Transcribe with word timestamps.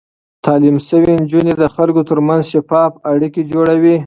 تعليم 0.45 0.77
شوې 0.87 1.13
نجونې 1.21 1.53
د 1.57 1.63
خلکو 1.75 2.01
ترمنځ 2.09 2.43
شفاف 2.53 2.91
اړيکې 3.11 3.41
جوړوي. 3.51 3.95